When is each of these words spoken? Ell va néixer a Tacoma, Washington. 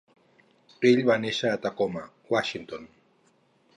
Ell 0.91 1.01
va 1.09 1.17
néixer 1.25 1.51
a 1.51 1.59
Tacoma, 1.67 2.03
Washington. 2.35 2.93